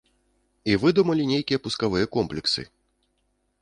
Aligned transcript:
І 0.71 0.77
выдумалі 0.85 1.29
нейкія 1.33 1.63
пускавыя 1.69 2.05
комплексы! 2.19 2.61